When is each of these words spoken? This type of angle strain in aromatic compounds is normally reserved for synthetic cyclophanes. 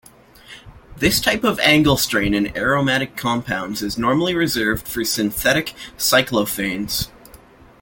This 0.97 1.21
type 1.21 1.43
of 1.43 1.59
angle 1.59 1.95
strain 1.95 2.33
in 2.33 2.57
aromatic 2.57 3.15
compounds 3.15 3.83
is 3.83 3.99
normally 3.99 4.33
reserved 4.33 4.87
for 4.87 5.05
synthetic 5.05 5.75
cyclophanes. 5.95 7.09